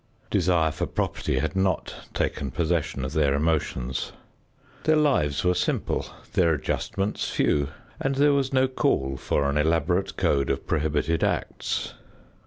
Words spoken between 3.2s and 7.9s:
emotions. Their lives were simple, their adjustments few,